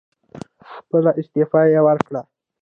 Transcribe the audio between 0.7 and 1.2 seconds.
خپله